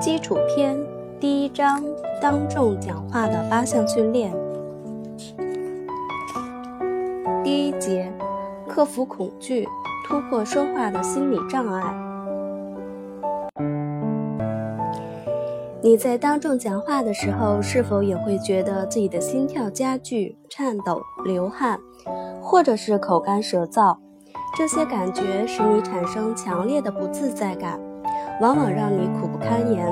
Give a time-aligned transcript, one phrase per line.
[0.00, 0.78] 基础篇
[1.18, 1.82] 第一章：
[2.22, 4.32] 当众讲话的八项训练。
[7.42, 8.12] 第一节：
[8.68, 9.66] 克服恐惧，
[10.06, 12.07] 突破说话的心理障碍。
[15.80, 21.78] 你在当众讲话的时候，是否也会觉得自己的心跳加剧、颤抖、流汗，
[22.42, 23.96] 或者是口干舌燥？
[24.56, 27.78] 这些感觉使你产生强烈的不自在感，
[28.40, 29.86] 往往让你苦不堪言。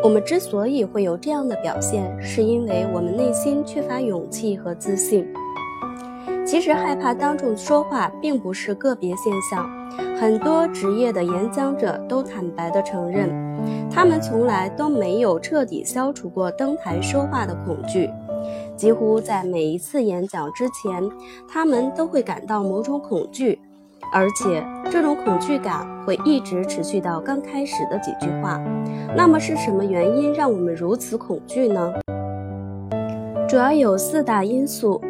[0.00, 5.26] 我们之所以会有这样的表现，是因为我们内心缺乏勇气和自信。
[6.46, 9.68] 其实害怕当众说话并不是个别现象，
[10.20, 13.28] 很多职业的演讲者都坦白地承认，
[13.90, 18.10] 他们从来都没有彻底消除过登台说话的恐惧。
[18.76, 21.02] 几乎在每一次演讲之前，
[21.48, 23.58] 他们都会感到某种恐惧，
[24.12, 28.60] 而且这种恐惧感会一直持续到刚开始的几句话。
[29.16, 31.92] 那么是什么原因让我们如此恐惧呢？
[33.48, 35.00] 主要有四大因素。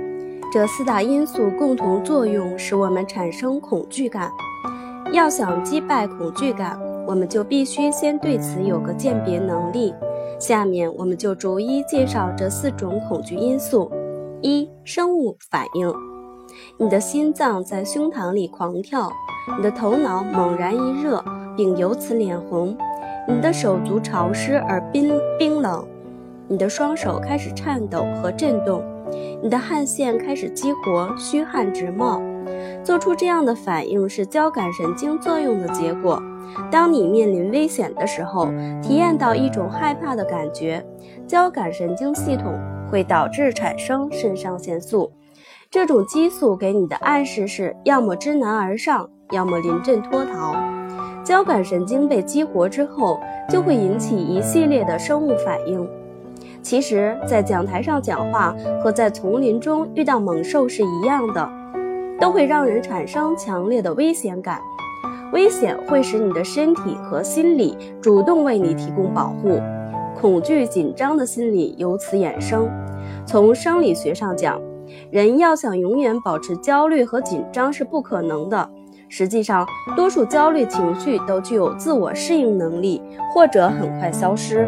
[0.52, 4.30] 这四大因素共同作用，使我们产生恐惧感。
[5.12, 9.94] 要想击败恐惧感，我们就必须先对此有个鉴别能力。
[10.38, 13.90] 下面我们就逐一介绍这四种恐惧因素：
[14.42, 15.92] 一、生物反应。
[16.78, 19.10] 你的心脏在胸膛里狂跳，
[19.56, 21.24] 你的头脑猛然一热，
[21.56, 22.76] 并由此脸红，
[23.28, 25.86] 你的手足潮湿而冰冰冷，
[26.48, 28.82] 你的双手开始颤抖和震动。
[29.42, 32.20] 你的汗腺开始激活，虚汗直冒。
[32.82, 36.22] 做出这样的反应是交感神经作用的结果。
[36.70, 38.46] 当你面临危险的时候，
[38.82, 40.84] 体验到一种害怕的感觉，
[41.26, 42.52] 交感神经系统
[42.90, 45.12] 会导致产生肾上腺素。
[45.70, 50.54] 这种激素给你的暗示是：要么知难而上，要么临阵脱逃。
[51.24, 53.18] 交感神经被激活之后，
[53.50, 55.88] 就会引起一系列的生物反应。
[56.62, 61.50] 其实，在讲台上讲话和在丛林中遇到猛兽是一样的，
[62.20, 64.60] 都会让人产生强烈的危险感。
[65.36, 69.60] 危险会使你的身体和心理主动为你提供保护，
[70.18, 72.66] 恐惧、紧张的心理由此衍生。
[73.26, 74.58] 从生理学上讲，
[75.10, 78.70] 人要想永远保持焦虑和紧张是不可能的。
[79.10, 83.02] 实际上，多数焦虑情绪都具有自我适应能力，
[83.34, 84.66] 或者很快消失。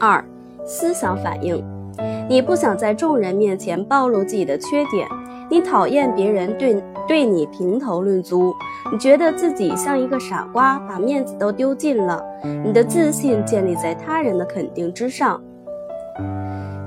[0.00, 0.24] 二，
[0.64, 1.64] 思想反应，
[2.28, 5.06] 你不想在众人面前暴露自己的缺点，
[5.50, 8.52] 你讨厌别人对对你评头论足，
[8.92, 12.22] 你觉得自己像一个傻瓜，把面子都丢尽了。
[12.64, 15.42] 你的自信建立在他人的肯定之上。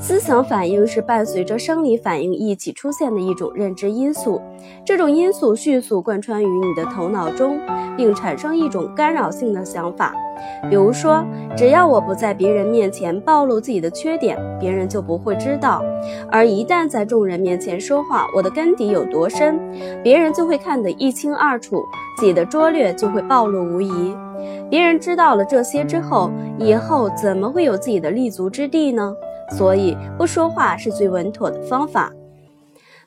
[0.01, 4.41] 思想反应是伴随着生理反应一起出现的一种认知因素，
[4.83, 7.59] 这种因素迅速贯穿于你的头脑中，
[7.95, 10.11] 并产生一种干扰性的想法。
[10.71, 11.23] 比如说，
[11.55, 15.83] 只要我不在别人面前暴露自己的缺点，别人就不会知道；
[16.31, 19.59] 而一旦在众人面前说话，我的根底有多深，
[20.03, 21.79] 别人就会看得一清二楚，
[22.17, 24.15] 自己的拙劣就会暴露无遗。
[24.67, 29.15] 别人知道了这些之后，以后怎么会有自己的立足之地呢？
[29.51, 32.11] 所以，不说话是最稳妥的方法。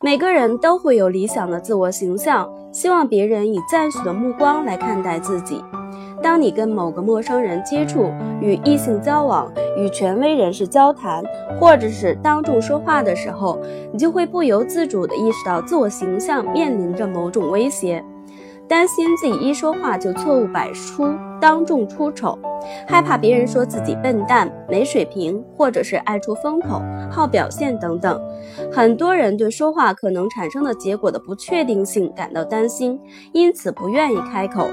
[0.00, 5.62] 每个人都会有理想的自我形象，希望别人以赞许的目光来看待自己。
[6.22, 8.10] 当你跟某个陌生人接触、
[8.41, 11.22] 与异性交往、与权威人士交谈，
[11.59, 13.59] 或者是当众说话的时候，
[13.93, 18.05] 你就会不由自主地意识到自我形象面临着某种威胁，
[18.74, 21.08] 担心自己一说话就错误百出、
[21.40, 22.36] 当众出丑，
[22.88, 28.20] 害怕别人说自己笨蛋、没水平，或者是爱出风头、好表现等等。
[28.72, 32.98] 很多人对说话可能产生的结果的不确定性感到担心，
[33.32, 34.68] 因此不愿意开口。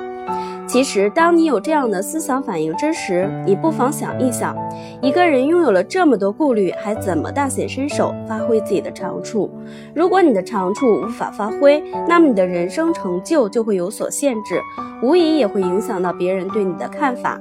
[0.72, 4.56] 其实，当你有这样的思想反应之时，你不妨想一想：
[5.02, 9.52] 一个人拥有了这么多顾虑，还怎么大显身手，发挥自己的长处？
[9.94, 14.62] 如果你的长处无法发挥，那么你的人生成就就会有所限制，
[15.04, 17.38] 无疑也会影响到别人对你的看法。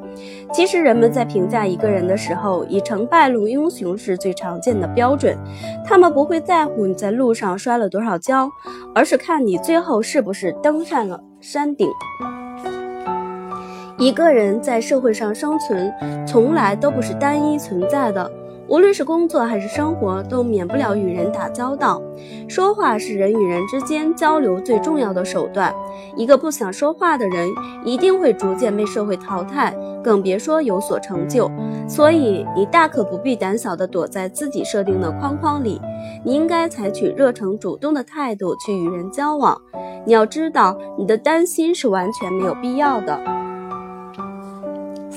[0.52, 5.38] 其实，人们在评价一个人的时候，以成败论英雄是最常见的标准。
[5.86, 8.50] 他们不会在乎你在路上摔了多少跤，
[8.92, 11.88] 而是看你最后是不是登上了山顶。
[14.00, 15.92] 一个人在社会上生存，
[16.26, 18.32] 从来都不是单一存在的。
[18.66, 22.00] 无论是工作还是生活，都免不了与人打交道。
[22.48, 25.74] 说话是人与人之间交流最重要的手段。
[26.16, 27.46] 一个不想说话的人，
[27.84, 31.50] 一定会逐渐被社会淘汰，更别说有所成就。
[31.86, 35.78] 所以，你大可不必胆小地躲在自己设定的框框里，
[36.24, 39.60] 你应该采取热诚主动的态度去与人交往。
[40.06, 43.20] 你要知道，你的担心是完全没有必要的。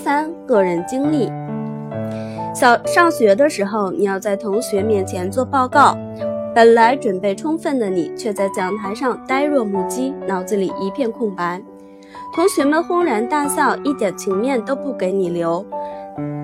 [0.03, 1.31] 三个人经历。
[2.53, 5.97] 小上学的时候，你要在同学面前做报告，
[6.53, 11.61] 本来准备充分的你，却在讲台上呆若木鸡，脑子里一片空白。
[12.35, 15.65] 同学们轰然大笑，一点情面都不给你留，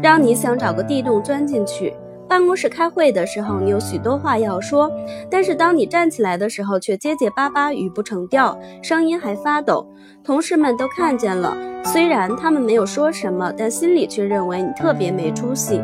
[0.01, 1.93] 让你想找个地洞钻进去。
[2.29, 4.89] 办公室开会的时候，你有许多话要说，
[5.31, 9.85] 但是当你站起来的时候，却结结巴巴，语不成调，声音还发抖。
[10.23, 15.81] 同事们都看见了，虽然他们没有说什么，但心里却认为你特别没出息。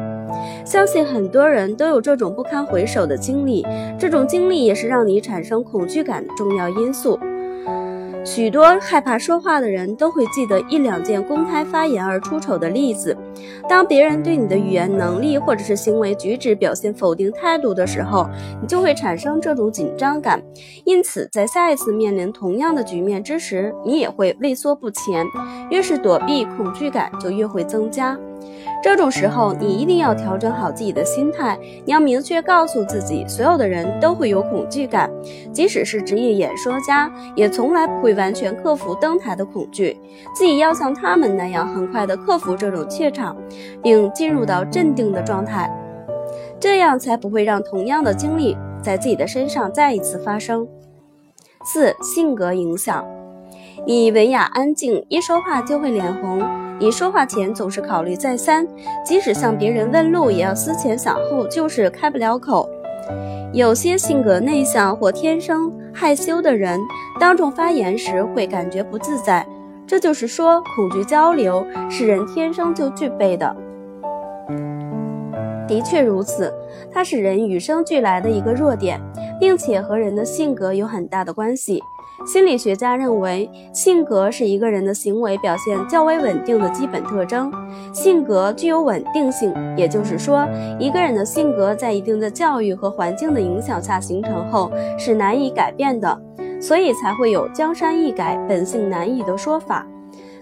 [0.64, 3.66] 相信很多人都有这种不堪回首的经历，
[3.98, 7.20] 这种经历也是让你产生恐惧感的重要因素。
[8.24, 13.18] 许多害怕说话的人都会记得一两件公开发言而出丑的例子。
[13.68, 18.28] 当别人对你的语言能力或者是行为举止表现否定态度的时候，
[18.62, 20.42] 你就会产生这种紧张感。
[20.84, 25.26] 因此，在下一次面临同样的局面之时，你也会畏缩不前。
[25.70, 28.18] 越是躲避，恐惧感就越会增加。
[28.86, 31.58] 这种时候，你一定要调整好自己的心态。
[31.86, 35.10] 你要明确告诉自己，所有的人都会有恐惧感，
[35.52, 39.98] 即使是职业演说家，也从来不会完全克服登台的恐惧。
[40.36, 43.36] 自己要像他们那样，很快的克服这种怯场，
[43.82, 45.68] 并进入到镇定的状态，
[46.60, 50.68] 这样才不会让同样的经历在自己的身上再一次发生。
[51.64, 53.04] 四、性格影响。
[53.88, 56.65] 你文雅安静，一说话就会脸红。
[56.78, 58.68] 你说话前总是考虑再三，
[59.04, 62.70] 即使向别人问路，也要思前想后，就是开不了口。
[63.54, 66.80] 有些性格内向或天生害羞的人，
[67.20, 69.48] 当众发言时会感觉不自在。
[69.88, 73.56] 这就是说，恐惧交流是人天生就具备的。
[75.68, 76.54] 的确如此，
[76.92, 79.00] 它是人与生俱来的一个弱点，
[79.40, 81.82] 并且和人的性格有很大的关系。
[82.24, 87.52] 心理学家认为，性格是一个人的行为表现较为稳定的基本特征。
[87.94, 90.48] 性格具有稳定性，也就是说，
[90.80, 96.20] 一个人的性格在一定的教育和环境的影响下形成后是难以改变的，
[96.60, 99.86] 所以才会有“江山易改，本性难移”的说法。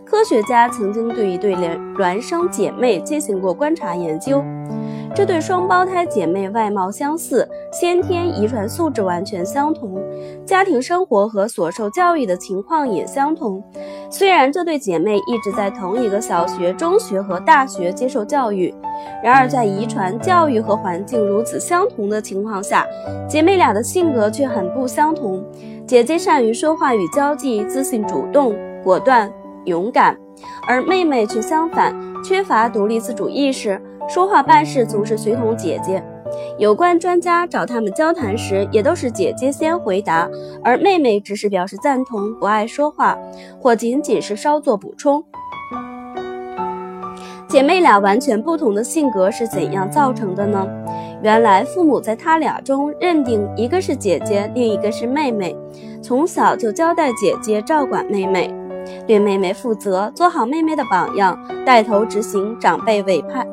[0.05, 4.43] 科学家曾经对一对孪孪生姐妹进行过观察研究。
[5.15, 10.01] 这对双胞胎姐妹外貌相似，先天遗传素质完全相同，
[10.43, 13.63] 家庭生活和所受教育的情况也相同。
[14.09, 18.73] 虽然这对姐妹一直在同一个小学、中学和大学接受教育，
[19.23, 22.83] 然而在遗传、教育和环境如此相同的情况下，
[23.29, 25.45] 姐妹俩的性格却很不相同。
[25.85, 29.31] 姐姐善于说话与交际，自信、主动、果断、
[29.65, 30.17] 勇敢，
[30.67, 33.79] 而妹妹却相反，缺乏独立自主意识。
[34.07, 36.03] 说话办事总是随同姐姐，
[36.57, 40.29] 有关专家找他们交谈时，也都是姐姐先回答，
[40.63, 43.17] 而妹妹只是表示赞同，不爱说话，
[43.59, 45.23] 或仅仅是稍作补充。
[47.47, 50.67] 姐妹俩完全不同的性格是怎样造成的呢？
[51.21, 55.55] 原来父母在他俩中认定一个是姐姐，另一个是妹妹，
[56.01, 58.53] 从小就交代姐姐照管妹妹，
[59.07, 63.47] 对妹妹负责，做好妹妹的榜样，带头执行长辈委派。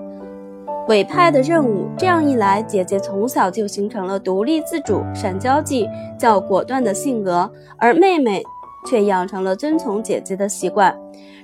[0.91, 5.89] 委派的任务，这样一来，姐姐从小就形成了独立自主、善交际、
[6.19, 7.49] 较果断的性格，
[7.79, 8.43] 而妹妹
[8.85, 10.93] 却养成了遵从姐姐的习惯。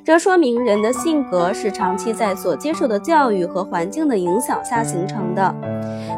[0.04, 5.54] 这说明人的性格是长期在所接受的教育和环境的影响下形成的，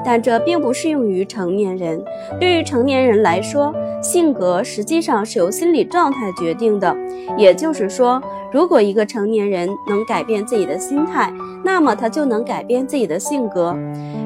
[0.03, 2.03] 但这并不适用于成年人。
[2.41, 6.97] 对于成年人来说，性格实际上是由心理状态决定的。
[7.37, 11.33] 也就是说，如果一个成年人能改变自己的心态，
[11.65, 13.77] 那么他就能改变自己的性格。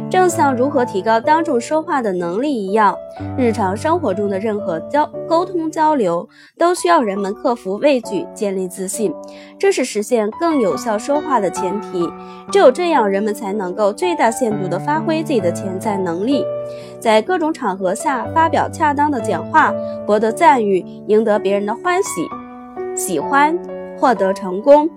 [0.09, 2.95] 正像如何提高当众说话的能力一样，
[3.37, 9.13] 日常生活中的任何交沟通交流都需要人们克服畏惧，建立自信，
[9.59, 12.07] 这是实现更有效说话的前提。
[12.51, 16.45] 只有这样，人们才能够最大限度地发挥自己的潜在能力，
[17.01, 19.73] 在各种场合下发表恰当的讲话，
[20.07, 22.29] 博得赞誉，赢得别人的欢喜、
[22.95, 23.59] 喜欢，
[24.03, 24.91] 获得成功。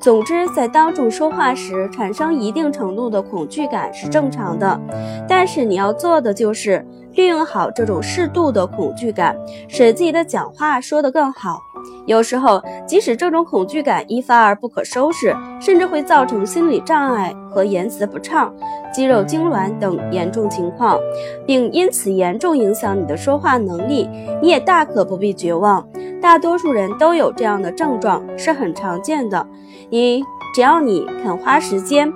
[0.00, 4.80] 总之，在当众说话时产生一定程度的恐惧感是正常的，
[5.28, 6.84] 但是你要做的就是
[7.14, 9.36] 利用好这种适度的恐惧感，
[9.68, 11.60] 使自己的讲话说得更好。
[12.06, 18.52] 有时候，即使这种恐惧感一发而不可收拾，甚至会造成心理障碍和言辞不畅、
[18.92, 20.98] 肌肉痉挛等严重情况，
[21.46, 24.08] 并因此严重影响你的说话能力，
[24.40, 25.86] 你也大可不必绝望。
[26.20, 29.46] 大多数人都有这样的症状，是很常见的。
[29.90, 30.22] 你
[30.54, 32.12] 只要你肯花时间，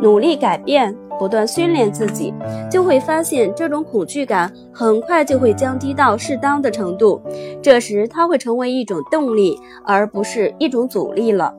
[0.00, 0.96] 努力改变。
[1.18, 2.32] 不断训练自己，
[2.70, 7.20] 就会发现这种恐惧感很快就会降低到适当的程度。
[7.62, 11.54] 这时，它会成为一种动力，而不是一种阻力了。